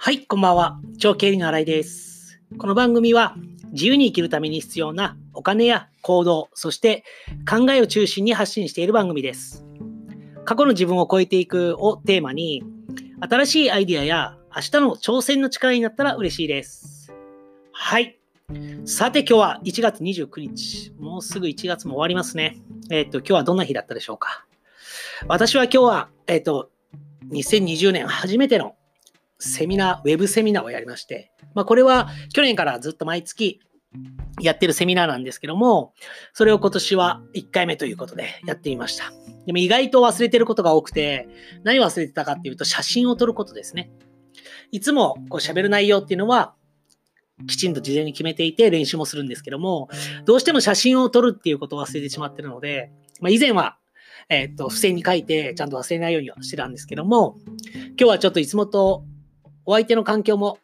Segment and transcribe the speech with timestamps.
[0.00, 0.80] はい、こんばんは。
[0.96, 2.40] 超経理の新井です。
[2.56, 3.34] この番組は
[3.72, 7.02] 自由に生きるために必要なお金や行動、そして
[7.50, 9.66] 考えを中心に発信している番組です。
[10.44, 12.62] 過去の自分を超えていくをテーマに、
[13.28, 17.12] 新しいアイディアや明日の挑戦の力になったら嬉しいです。
[17.72, 18.20] はい。
[18.84, 20.92] さて今日は1月29日。
[21.00, 22.56] もうすぐ1月も終わりますね。
[22.92, 24.46] えっ、と、今日はどんな日だったでしょうか。
[25.26, 26.70] 私は今日は、えっ、と、
[27.32, 28.76] 2020年初めての
[29.38, 33.60] セミナー、ウェブセミナーをやりまして、まあ、これは去年からずっと毎月
[34.40, 35.94] やってるセミナーなんですけども、
[36.32, 39.12] それを今年は1回目ということでやってみました。
[39.46, 41.28] でも意外と忘れてることが多くて、
[41.64, 43.90] 何忘れてたかっていうと写真を撮ることですね。
[44.70, 46.54] いつもこう喋る内容っていうのは、
[47.46, 49.88] きちんと事前に決めていて練習もするんですけども、
[50.24, 53.78] どうしても写真を撮るっていうことを忘れてしまってるので、まあ、以前は、
[54.28, 57.38] えーっと、付箋に書いてちゃんと忘れないようにはしてたんですけども、
[57.72, 59.04] 今日はちょっといつもと
[59.68, 60.58] お相手の環境も、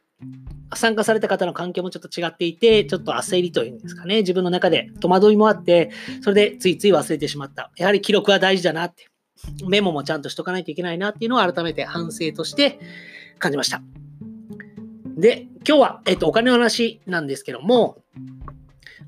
[0.75, 5.91] 参加された方の環境もちょっと違っていて、ちょっと焦りというんですかね、自分の中で戸惑いもあって、
[6.23, 7.71] それでついつい忘れてしまった。
[7.77, 9.09] やはり記録は大事だなって、
[9.69, 12.81] メモもちゃんとしとかないといけないなっていうのを改めて反省として
[13.39, 13.83] 感じました。
[15.19, 17.99] で、今日は、えっと、お金の話なんですけども、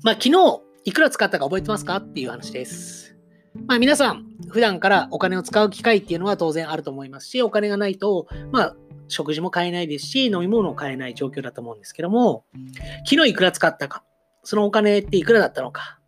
[0.03, 3.17] まあ、昨日いくら使ったか覚えてますかっていう話です。
[3.65, 8.75] まあ、皆さん、普段からお金を使う機会っていうのは当然あると思いますし、お金がないと、まあ、
[9.07, 12.45] 食事も買えないですし、飲み物も買えない状況だと思うんですけども、
[13.09, 14.03] 昨日いくら使ったか、
[14.43, 15.99] そのお金っていくらだったのか、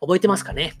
[0.00, 0.74] 覚えてますかね？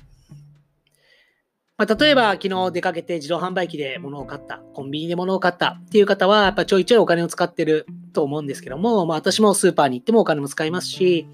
[1.76, 11.26] まあ、例えば、昨日出かけて自動販売機で物を買った、コンビニで物を買ったっていう方は、やっぱちょいちょいお金を使ってると思うんですけども、まあ、私もスーパーに行ってもお金も使いますし、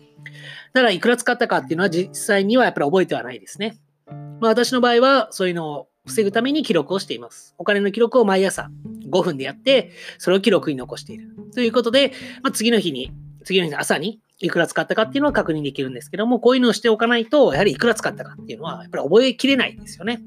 [0.72, 3.76] だからいくら使ったかっていうのは実際にはやっぱり覚えてはないですね。
[4.40, 7.56] まあ、私の場合はそういうのを防ぐために記録をしています。
[7.58, 8.70] お金の記録を毎朝
[9.10, 11.28] 5分でやって、それを記録に残している。
[11.54, 12.12] ということで、
[12.42, 13.12] まあ、次の日に、
[13.44, 20.20] 次の日の朝にいくら使ったかっていうのは確認できるんですけども、こういうのをしておかないと、やはりいくら使ったかっていうのは、やっぱり覚えきれないんですよね。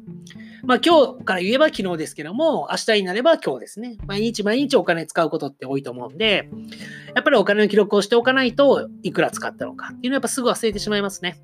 [0.63, 3.97] まあ今日から言えば昨日ですけども、明日になれば今日ですね。
[4.07, 6.49] 毎日毎日お金使うことって多いと思うんで、
[7.15, 11.39] やっぱりお金の記録をしておかないといくら使ったのかっていうのはやっぱすぐ忘れてしまいますね。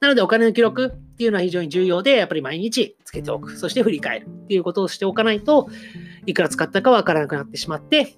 [0.00, 3.56] なのでお金の記録っていうのは非常に重要で、やっぱり毎日つけておく。
[3.56, 5.68] そして振り返るっていうことをしておかないと、
[6.26, 8.16] いくら使ったかわからなくなってしまって、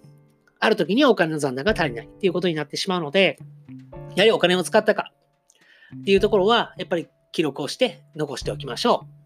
[0.60, 3.38] ある時にはお金の残高が足りないっていうことになってしまうので、
[4.16, 5.12] やはりお金を使ったか
[6.00, 9.24] っていうところは、やっぱり記録をして残しておきましょう。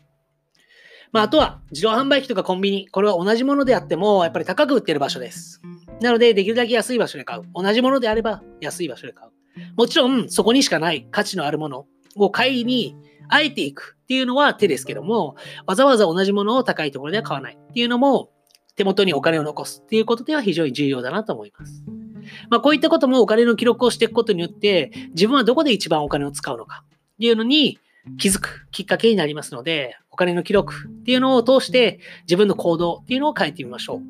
[1.12, 5.62] まあ、あとは自動販売機とかコンビニ、これは同じものであっても、やっぱり高く売ってる場所です。
[6.00, 7.42] なので、できるだけ安い場所で買う。
[7.54, 9.30] 同じものであれば安い場所で買う。
[9.76, 11.86] もちろん、そこにしかない価値のあるもの
[12.16, 12.96] を買いに、
[13.28, 15.36] あえていくっていうのは手ですけども、
[15.66, 18.30] わざわざ同じものを高いところでは買わないっていうのも、
[18.74, 21.82] 手元にお金を残すっていうことでは非常に重要だなと思います。
[22.48, 27.78] まあ、こういったこともお金の記録をしていくことによって、自分はどこで一番お金を使うのかっていうのに
[28.18, 34.00] 気づくきっかけになりますので、お金の記録っていうのを通して自分の行動っていうのを変えてみましょう。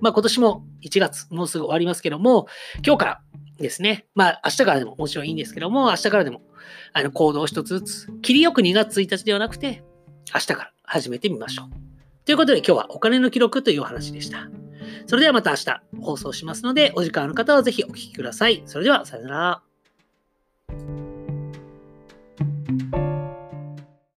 [0.00, 2.46] まあ、今年も1月、もうすぐ終わりますけども、
[2.84, 3.20] 今日から
[3.58, 6.42] ですね、まあ明日からでももちろんいいんですけども、明日からでも
[6.92, 9.84] あの行動を一つずつ、切りよく2月1日ではなくて、
[10.34, 11.68] 明日から始めてみましょう。
[12.24, 14.48] ということで今日はお金の記録というお話でした。
[15.06, 18.62] それではまた明日放送しますので、お時間ある方はぜひお聴きください。
[18.66, 19.62] それではさよな
[20.68, 21.03] ら。